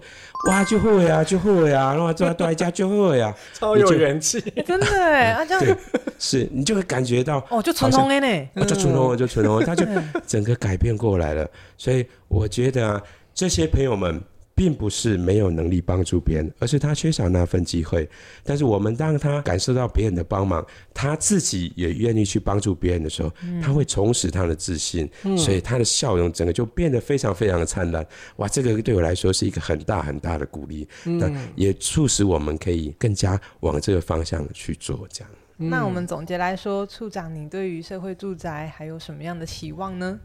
[0.49, 5.63] 哇，就好呀，就好呀，然后做大家就好呀， 超有元气，真的哎， 啊这样。
[5.63, 5.75] 对，
[6.17, 9.85] 是你就会感觉到哦，就纯红的呢，哦，就纯红，就纯红，他就
[10.25, 11.47] 整个改变过来了。
[11.77, 13.01] 所以我觉得啊，
[13.33, 14.19] 这些朋友们
[14.55, 18.09] 并不是没有能力帮助别人，而是他缺少那份机会。
[18.41, 28.05] 但是我们当他感受到别人的帮忙，他自己也愿意去帮助别人的时候，嗯、他会重拾他的自信，嗯、所以他的笑容整个就变得非常非常的灿烂。
[28.37, 35.05] 哇，这个对我来说是一个很大很大的鼓励，那、嗯、也促使我们可以更加往这个方向去做。
[35.11, 40.17] 这样，那我们总结来说，处长，你对于社会住宅还有什么样的期望呢？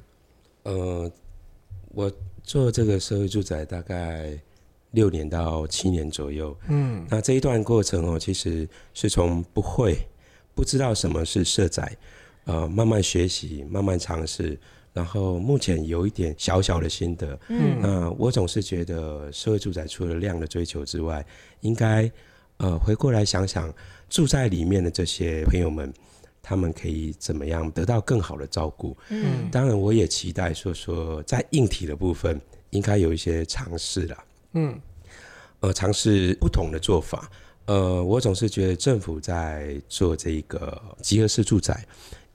[0.63, 1.11] 呃，
[1.91, 2.11] 我。
[2.43, 4.37] 做这个社会住宅大概
[4.93, 9.97] 六年到七年左右，嗯，那这一段过程哦，其实是从不会、
[10.53, 11.97] 不知道什么是社宅，
[12.47, 14.59] 呃，慢慢学习，慢慢尝试，
[14.93, 21.25] 然后目前有一点小小的心得，嗯，那我总是觉得社会住宅除了量的追求之外，
[21.61, 22.11] 应该
[22.57, 23.73] 呃回过来想想
[24.09, 25.93] 住在里面的这些朋友们。
[26.43, 28.97] 他们可以怎么样得到更好的照顾？
[29.09, 34.25] 嗯，当然，我也期待说说在硬体的部分应该有一些尝试啦。
[34.53, 34.81] 嗯，
[35.61, 37.31] 呃，尝试不同的做法。
[37.67, 41.87] 呃，我总是觉得政府在做这个集合式住宅。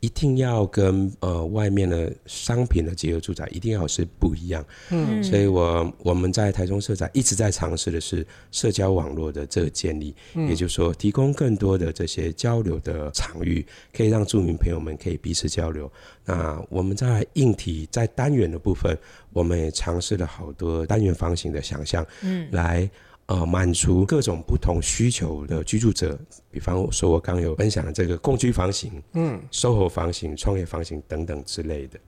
[0.02, 15.92] 一定要跟呃外面的商品的集合住宅一定要是不一样，嗯，所以我我们在台中社宅一直在尝试的是社交网络的这个建立，嗯，也就是说提供更多的这些交流的场域，可以让住民朋友们可以彼此交流。
[16.24, 18.96] 那我们在硬体在单元的部分，
[19.34, 22.90] 我们也尝试了好多单元房型的想象，嗯，来。
[23.28, 26.16] 呃，满足各种不同需求的居住者，
[26.52, 32.00] 比方说，我刚有分享的这个共居房型、嗯，SOHO 房型、创业房型等等之类的。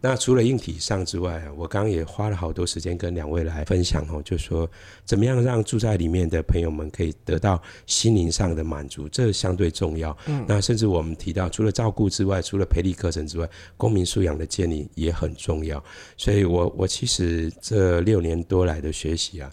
[0.00, 4.70] 那除了硬体上之外，我刚刚也花了好多时间跟两位来分享哦，就说
[5.04, 10.16] 怎么样让住在里面的朋友们可以得到心灵上的满足，这相对重要。
[10.26, 13.48] 嗯，那甚至我们提到，除了照顾之外，除了培力课程之外，
[13.78, 15.82] 公民素养的建立也很重要。
[16.16, 19.50] 所以我我其实这六年多来的学习啊。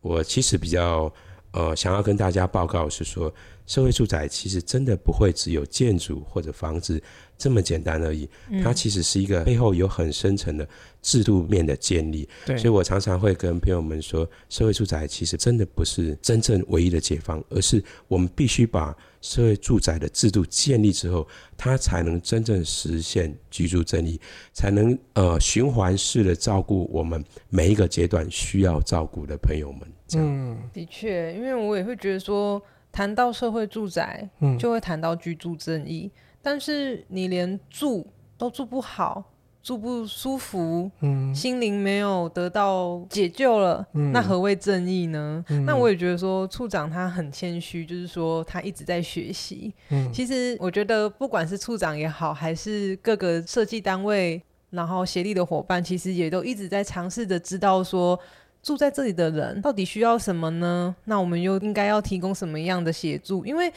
[0.00, 1.12] 我其实比较
[1.52, 3.32] 呃想要跟大家报告是说，
[3.66, 7.02] 社会住宅其实真的不会只有建筑或者房子
[7.38, 8.28] 这么简单而已，
[8.62, 10.68] 它其实是一个背后有很深层的
[11.00, 12.28] 制度面的建立。
[12.44, 18.94] 对，所以我常常会跟朋友们说，社会住宅其实真的不是真正唯一的解放，而是我们必须把。
[19.20, 21.26] 社会住宅的制度建立之后，
[21.56, 24.20] 它才能真正实现居住正义，
[24.52, 29.80] 才能呃循环式的照顾我们每一个阶段需要照顾的朋友们。
[30.14, 32.62] 嗯，的确，因为我也会觉得说，
[32.92, 39.32] 谈到社会住宅，嗯，就会谈到居住正义，嗯，但是你连住都住不好。
[39.60, 45.44] 住不舒服，嗯，心灵没有得到解救了，嗯，那何谓正义呢？
[45.48, 49.74] 嗯，那我也觉得说，处长他很谦虚，就是说他一直在学习。
[49.90, 58.18] 嗯，其实我觉得不管是处长也好，还是各个设计单位，然后协力的伙伴，其实也都一直在尝试着知道说，
[58.62, 60.96] 住在这里的人到底需要什么呢？
[61.04, 63.44] 那我们又应该要提供什么样的协助？
[63.44, 63.70] 因为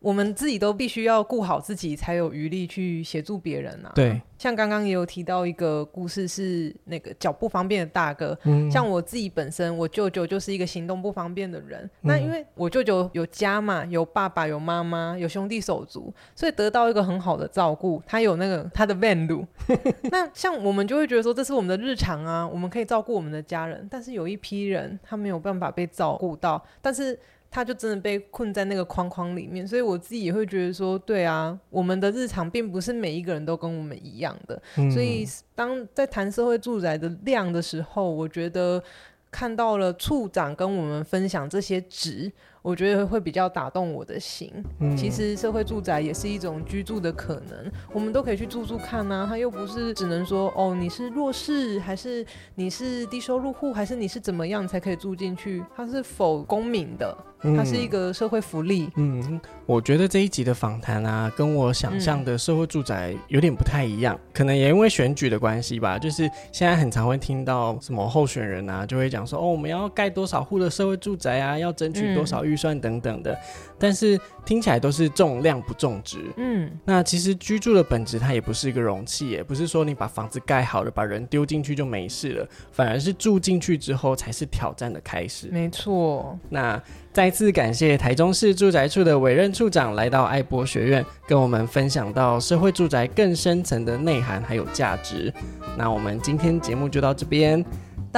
[0.00, 3.90] 我们自己都必须要顾好自己，才有余力去协助别人啊。
[3.96, 8.38] 对，像刚刚也有提到一个故事，是那个脚不方便的大哥。
[8.44, 11.82] 嗯，像我自己本身，我舅舅就是一个行动不方便的人。
[11.82, 18.00] 嗯，那因为我舅舅有家嘛，有爸爸，有妈妈，有兄弟手足，所以得到一个很好的照顾。
[18.06, 19.44] 他有那个他的 van 路。
[20.12, 23.84] 那像我们就会觉得说，这是我们的日常啊，我们可以照顾我们的家人。
[23.90, 27.18] 但是有一批人，他没有办法被照顾到，但是。
[27.50, 38.82] 他就真的被困在那个框框里面，所以我自己也会觉得说，对啊，我们的日常并不是每一个人都跟我们一样的，嗯、所以当在谈社会住宅的量的时候，我觉得
[39.30, 42.30] 看到了处长跟我们分享这些值。
[42.62, 44.52] 我觉得会比较打动我的心。
[44.80, 49.26] 嗯，其实社会住宅也是一种居住的可能，我们都可以去住住看呐、啊。
[49.28, 55.62] 它又不是只能说哦，你是弱势，还是你是低收入户，还是你是怎么样才可以住进去？
[55.76, 57.16] 它是否公民的？
[57.56, 58.90] 它是一个社会福利。
[58.96, 64.18] 嗯，嗯，我觉得这一集的访谈啊，跟我想象的社会住宅有点不太一样。
[64.34, 73.38] 可能也因为选举的关系吧，就是现在很常会听到什么候选人啊，就会讲说哦，我们要盖多少户的社会住宅啊，要争取多少预算等等的。
[73.78, 76.18] 但是听起来都是重量不重质。
[76.36, 85.48] 嗯，那其实居住的本质它也不是一个容器，也不是说你把房子盖好了，把人丢进去就没事了，反而是住进去之后才是挑战的开始。
[85.52, 86.36] 没错。
[86.48, 86.82] 那
[87.12, 95.32] 再次感谢台中市住宅处的委任处长来到爱博学院，跟我们分享到社会住宅更深层的内涵还有价值。
[95.76, 97.64] 那我们今天节目就到这边，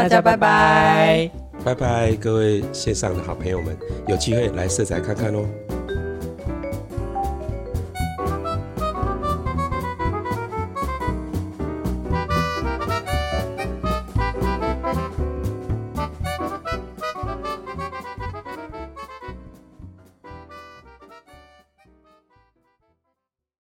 [0.01, 1.31] 大家拜拜。
[1.63, 3.77] 拜拜，各位线上的好朋友们，
[4.09, 5.45] 有机会来色彩看看哦。